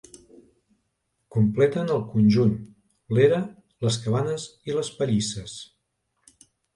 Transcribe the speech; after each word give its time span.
Completen 1.35 1.91
el 1.95 1.99
conjunt, 2.13 2.55
l'era, 3.17 3.41
les 3.87 3.99
cabanes 4.07 4.47
i 4.71 4.79
les 4.79 4.89
pallisses. 5.03 5.59